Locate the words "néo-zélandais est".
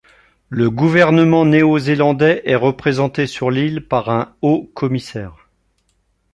1.45-2.55